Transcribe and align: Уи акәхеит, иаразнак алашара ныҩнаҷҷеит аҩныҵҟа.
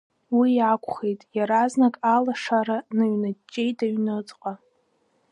Уи 0.37 0.51
акәхеит, 0.71 1.21
иаразнак 1.37 1.95
алашара 2.15 2.77
ныҩнаҷҷеит 2.95 3.77
аҩныҵҟа. 3.85 4.53